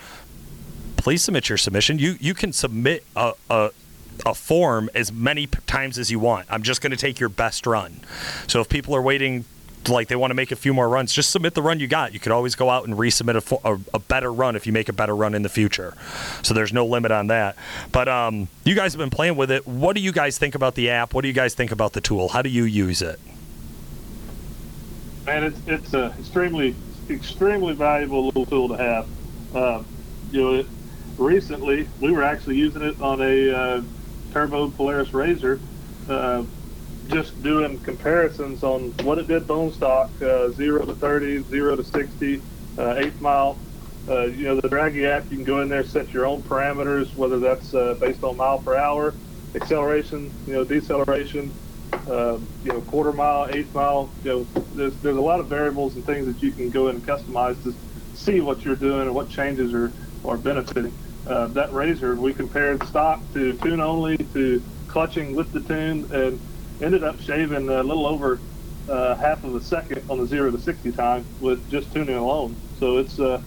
[0.97, 1.99] please submit your submission.
[1.99, 3.71] You you can submit a, a
[4.25, 6.47] a form as many times as you want.
[6.49, 7.99] I'm just going to take your best run.
[8.47, 9.45] So if people are waiting,
[9.87, 12.13] like they want to make a few more runs, just submit the run you got.
[12.13, 14.89] You could always go out and resubmit a, a, a better run if you make
[14.89, 15.93] a better run in the future.
[16.41, 17.55] So there's no limit on that.
[17.91, 19.67] But um, you guys have been playing with it.
[19.67, 21.13] What do you guys think about the app?
[21.13, 22.29] What do you guys think about the tool?
[22.29, 23.19] How do you use it?
[25.25, 26.73] Man, it's it's a extremely
[27.09, 29.07] extremely valuable little tool to have.
[29.55, 29.85] Um,
[30.31, 30.67] you know, it,
[31.17, 33.81] recently we were actually using it on a uh,
[34.31, 35.59] turbo Polaris Razor,
[36.07, 36.43] uh,
[37.07, 41.83] just doing comparisons on what it did bone stock, uh, zero to 30, zero to
[41.83, 42.41] 60,
[42.77, 43.59] uh, eighth mile.
[44.07, 47.15] Uh, you know, the Dragy app, you can go in there, set your own parameters,
[47.17, 49.15] whether that's uh, based on mile per hour,
[49.53, 51.53] acceleration, you know, deceleration,
[52.07, 54.13] uh, you know, quarter mile, eighth mile.
[54.23, 56.95] You know, there's there's a lot of variables and things that you can go in
[56.95, 57.73] and customize to
[58.13, 60.93] see what you're doing and what changes are are benefiting.
[61.27, 66.39] Uh, that razor, we compared stock to tune only to clutching with the tune, and
[66.81, 68.39] ended up shaving a little over
[68.87, 72.55] uh, half of a second on the zero to sixty time with just tuning alone.
[72.79, 73.41] So it's uh,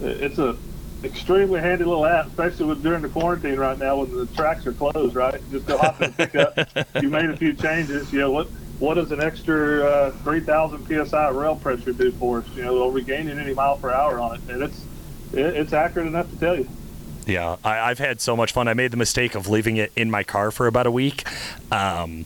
[0.00, 0.56] it's a
[1.04, 4.72] extremely handy little app, especially with during the quarantine right now when the tracks are
[4.72, 5.14] closed.
[5.14, 6.58] Right, just go hop in and pick up.
[7.02, 8.12] You made a few changes.
[8.12, 8.48] You know what?
[8.78, 12.46] What does an extra uh, 3,000 psi rail pressure do for us?
[12.54, 14.40] You know, are we gaining any mile per hour on it?
[14.48, 14.84] And it's
[15.32, 16.68] it, it's accurate enough to tell you.
[17.26, 18.68] Yeah, I, I've had so much fun.
[18.68, 21.24] I made the mistake of leaving it in my car for about a week.
[21.70, 22.24] Um,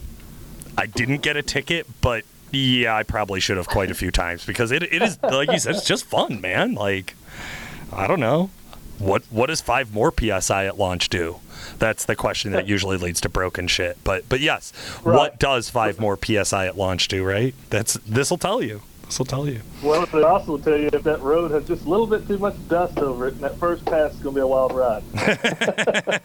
[0.79, 4.45] I didn't get a ticket, but yeah, I probably should have quite a few times
[4.47, 6.75] because it, it is like you said, it's just fun, man.
[6.75, 7.15] Like
[7.93, 8.51] I don't know
[8.99, 11.41] what what does five more psi at launch do?
[11.79, 13.99] That's the question that usually leads to broken shit.
[14.05, 17.25] But but yes, what does five more psi at launch do?
[17.25, 17.55] Right?
[17.71, 18.83] That's this will tell you.
[19.07, 19.61] This will tell you.
[19.83, 22.39] Well, it also will tell you if that road has just a little bit too
[22.39, 25.03] much dust over it, and that first pass is going to be a wild ride.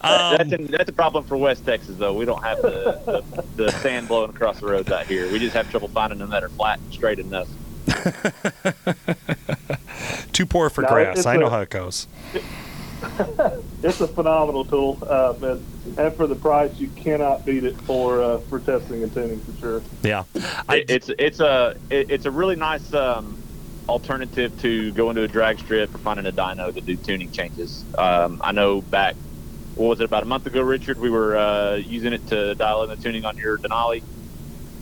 [0.00, 2.14] Um, that's, in, that's a problem for West Texas, though.
[2.14, 3.22] We don't have the,
[3.56, 5.30] the, the sand blowing across the roads out here.
[5.30, 7.48] We just have trouble finding them that are flat and straight enough.
[10.32, 11.26] Too poor for No, grass.
[11.26, 12.06] I know a- how it goes.
[13.80, 18.20] It's a phenomenal tool, uh, and, and for the price, you cannot beat it for
[18.20, 19.82] uh, for testing and tuning for sure.
[20.02, 20.24] Yeah,
[20.68, 23.40] I, it's it's a it's a really nice um,
[23.88, 27.84] alternative to going to a drag strip or finding a dyno to do tuning changes.
[27.96, 29.14] Um, I know back
[29.76, 30.98] what was it about a month ago, Richard?
[30.98, 34.02] We were uh, using it to dial in the tuning on your Denali.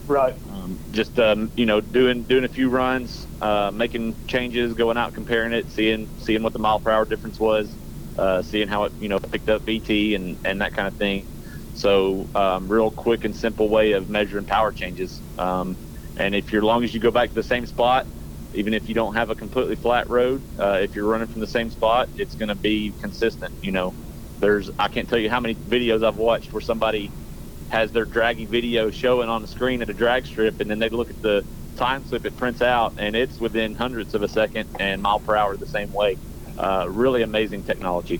[0.07, 0.33] Right.
[0.51, 5.13] Um, just um, you know doing doing a few runs, uh, making changes, going out
[5.13, 7.69] comparing it, seeing seeing what the mile per hour difference was,
[8.17, 11.27] uh, seeing how it you know picked up VT and and that kind of thing.
[11.73, 15.23] So um, real quick and simple way of measuring power changes.
[15.37, 15.77] Um,
[16.15, 18.07] and if you're long as you go back to the same spot,
[18.53, 21.47] even if you don't have a completely flat road, uh, if you're running from the
[21.47, 23.53] same spot, it's going to be consistent.
[23.61, 23.95] You know,
[24.39, 27.13] there's I can't tell you how many videos I've watched where somebody
[27.69, 30.89] has their dragy video showing on the screen at a drag strip, and then they
[30.89, 31.43] look at the
[31.77, 35.35] time slip it prints out, and it's within hundredths of a second and mile per
[35.35, 36.17] hour the same way.
[36.57, 38.19] Uh, really amazing technology.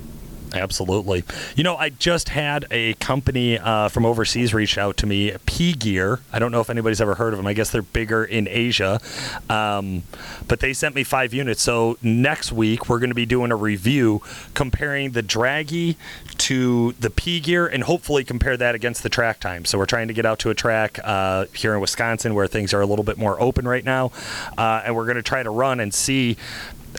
[0.54, 1.24] Absolutely.
[1.56, 5.74] You know, I just had a company uh, from overseas reach out to me, P
[5.74, 6.22] Gear.
[6.32, 7.48] I don't know if anybody's ever heard of them.
[7.48, 9.02] I guess they're bigger in Asia.
[9.50, 10.04] Um,
[10.48, 11.62] but they sent me five units.
[11.62, 14.22] So next week, we're going to be doing a review
[14.54, 15.98] comparing the Dragy
[16.38, 19.66] to the P Gear and hopefully compare that against the track time.
[19.66, 22.74] So we're trying to get out to a track uh, here in Wisconsin where things
[22.74, 24.12] are a little bit more open right now.
[24.58, 26.38] Uh, and we're going to try to run and see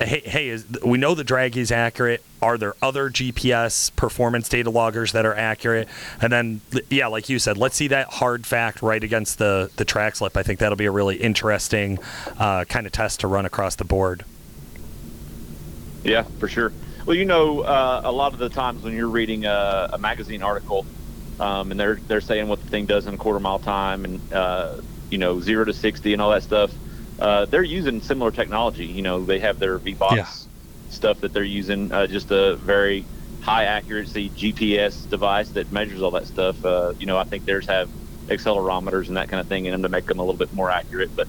[0.00, 2.22] hey, hey is, we know the Dragy is accurate.
[2.40, 5.88] Are there other GPS performance data loggers that are accurate?
[6.20, 9.84] And then, yeah, like you said, let's see that hard fact right against the the
[9.84, 10.36] track slip.
[10.36, 11.98] I think that'll be a really interesting
[12.38, 14.24] uh, kind of test to run across the board.
[16.04, 16.72] Yeah, for sure.
[17.04, 20.42] Well, you know, uh, a lot of the times when you're reading a, a magazine
[20.42, 20.86] article,
[21.40, 24.32] um, and they're they're saying what the thing does in a quarter mile time, and
[24.32, 24.80] uh,
[25.10, 26.70] you know, zero to sixty and all that stuff
[27.18, 28.86] uh, they're using similar technology.
[28.86, 30.28] You know, they have their VBOX yeah.
[30.90, 33.04] stuff that they're using, uh, just a very
[33.40, 36.64] high accuracy GPS device that measures all that stuff.
[36.64, 37.88] Uh, you know, I think theirs have
[38.26, 40.70] accelerometers and that kind of thing in them to make them a little bit more
[40.70, 41.10] accurate.
[41.16, 41.28] But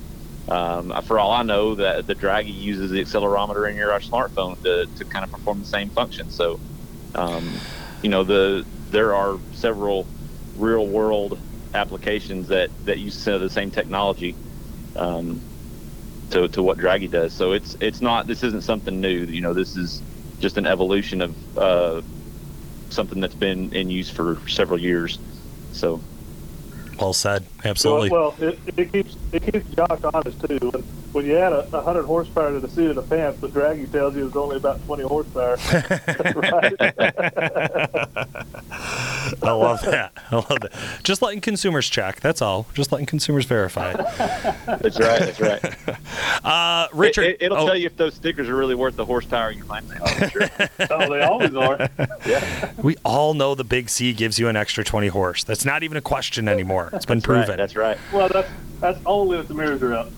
[0.50, 4.86] um, for all I know, that the Dragy uses the accelerometer in your smartphone to,
[4.98, 6.30] to kind of perform the same function.
[6.32, 6.60] So,
[7.16, 7.52] um,
[8.02, 10.08] you know, the there are several
[10.58, 11.40] real world
[11.74, 14.36] applications that that use some of the same technology.
[14.96, 15.42] Um,
[16.32, 17.34] to, to what Dragy does.
[17.34, 19.26] So it's it's not this isn't something new.
[19.26, 20.02] You know, this is
[20.40, 22.02] just an evolution of uh,
[22.90, 25.20] something that's been in use for several years.
[25.74, 26.02] So
[27.00, 27.46] well said.
[27.64, 28.10] Absolutely.
[28.10, 30.58] Well, well it, it, keeps it keeps Josh honest too.
[30.58, 33.52] When, when you add a, a hundred horsepower to the seat of the pants, but
[33.52, 35.58] Dragy tells you it's only about twenty horsepower.
[39.44, 40.12] I love that.
[40.32, 40.72] I love that.
[41.04, 42.20] Just letting consumers check.
[42.20, 42.68] That's all.
[42.74, 43.94] Just letting consumers verify.
[43.94, 45.20] that's right.
[45.20, 45.76] That's right.
[46.44, 47.66] Uh, Richard, it, will it, oh.
[47.68, 50.30] tell you if those stickers are really worth the horsepower you claim they are.
[50.30, 50.50] Sure.
[50.90, 51.90] oh, they always are.
[52.26, 52.72] Yeah.
[52.82, 55.44] We all know the Big C gives you an extra twenty horse.
[55.44, 56.90] That's not even a question anymore.
[56.94, 57.50] It's been that's proven.
[57.50, 57.98] Right, that's right.
[58.14, 60.10] Well, that's that's only if the mirrors are up.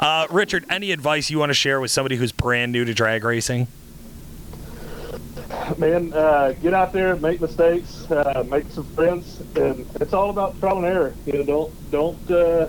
[0.00, 3.22] uh, Richard, any advice you want to share with somebody who's brand new to drag
[3.24, 3.68] racing?
[5.78, 10.58] Man, uh, get out there, make mistakes, uh, make some friends, and it's all about
[10.58, 11.16] trial and error.
[11.24, 12.68] You know, don't don't uh,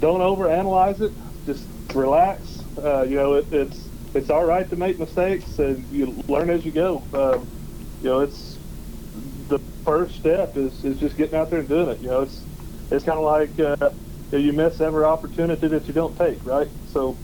[0.00, 1.12] don't overanalyze it.
[1.46, 2.62] Just relax.
[2.82, 6.64] Uh, you know, it, it's it's all right to make mistakes, and you learn as
[6.64, 7.02] you go.
[7.12, 7.48] Um,
[8.02, 8.58] you know, it's
[9.48, 12.00] the first step is, is just getting out there and doing it.
[12.00, 12.44] You know, it's
[12.90, 13.90] it's kind of like uh,
[14.32, 16.68] you miss every opportunity that you don't take, right?
[16.86, 17.16] So,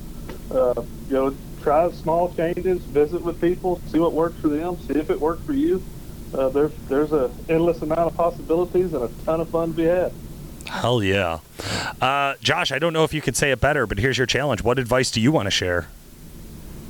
[0.51, 4.95] uh, you know, try small changes, visit with people, see what works for them, see
[4.95, 5.83] if it works for you.
[6.35, 9.85] Uh, there's there's a endless amount of possibilities and a ton of fun to be
[9.85, 10.13] had.
[10.67, 11.41] Hell yeah,
[12.01, 12.73] uh, Josh!
[12.73, 14.63] I don't know if you could say it better, but here's your challenge.
[14.63, 15.89] What advice do you want to share?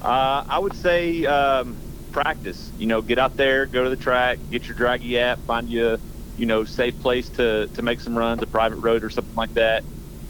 [0.03, 1.27] Uh, I would say.
[1.27, 1.77] Um,
[2.13, 2.71] practice.
[2.79, 5.99] You know, get out there, go to the track, get your Dragy app, find you,
[6.39, 9.55] you know, safe place to, to make some runs, a private road or something like
[9.55, 9.83] that.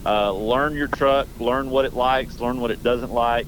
[0.06, 3.46] Uh, learn your truck, learn what it likes, learn what it doesn't like.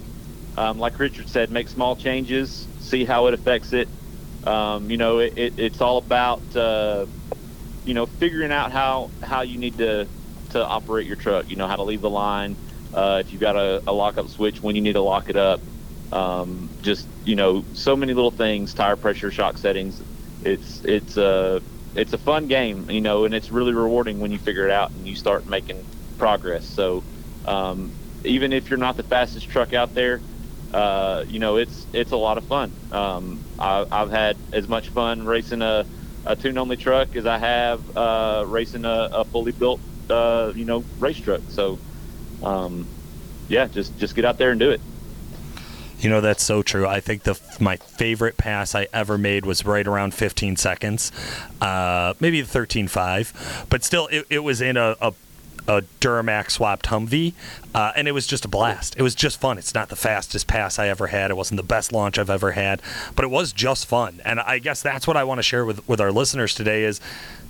[0.56, 3.90] Um, like Richard said, make small changes, see how it affects it.
[4.44, 7.06] Um, you know, it, it, it's all about, uh,
[7.84, 10.10] you know, figuring out how, how you need to,
[10.50, 11.46] to operate your truck.
[11.48, 12.58] You know, how to leave the line.
[12.92, 15.62] Uh, if you've got a, a lockup switch, when you need to lock it up.
[16.12, 20.00] Um, just you know, so many little things, tire pressure, shock settings.
[20.40, 21.62] It's it's a
[21.94, 24.92] it's a fun game, you know, and it's really rewarding when you figure it out
[24.94, 25.88] and you start making
[26.18, 26.66] progress.
[26.66, 27.06] So
[27.44, 30.22] um, even if you're not the fastest truck out there,
[30.74, 32.72] uh, you know, it's it's a lot of fun.
[32.90, 35.86] Um, I, have had as much fun racing a,
[36.26, 40.64] a tune only truck as I have uh, racing a, a, fully built, uh, you
[40.64, 41.42] know, race truck.
[41.48, 41.78] So,
[42.42, 42.88] um,
[43.48, 44.80] yeah, just just get out there and do it.
[46.00, 46.88] You know that's so true.
[46.88, 51.12] I think the my favorite pass I ever made was right around 15 seconds,
[51.60, 55.14] uh, maybe 13.5, but still it, it was in a, a
[55.66, 57.32] a Duramax swapped Humvee,
[57.74, 58.94] uh, and it was just a blast.
[58.98, 59.58] It was just fun.
[59.58, 61.30] It's not the fastest pass I ever had.
[61.30, 62.82] It wasn't the best launch I've ever had,
[63.16, 64.20] but it was just fun.
[64.24, 67.00] And I guess that's what I want to share with with our listeners today is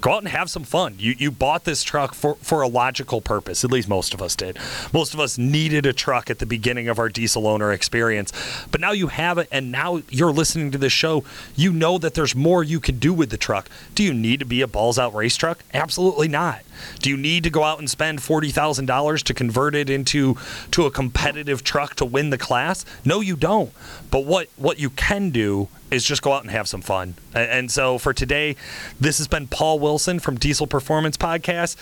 [0.00, 0.94] go out and have some fun.
[0.98, 3.64] You you bought this truck for for a logical purpose.
[3.64, 4.58] At least most of us did.
[4.92, 8.32] Most of us needed a truck at the beginning of our diesel owner experience,
[8.70, 11.24] but now you have it, and now you're listening to this show.
[11.56, 13.68] You know that there's more you can do with the truck.
[13.94, 15.64] Do you need to be a balls out race truck?
[15.72, 16.60] Absolutely not.
[17.00, 20.36] Do you need to go out and spend forty thousand dollars to convert it into
[20.72, 22.84] to a competitive truck to win the class?
[23.04, 23.72] No, you don't.
[24.10, 27.14] But what what you can do is just go out and have some fun.
[27.34, 28.56] And so for today,
[29.00, 31.76] this has been Paul Wilson from Diesel Performance Podcast.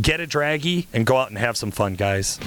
[0.00, 2.38] Get a Dragy and go out and have some fun, guys.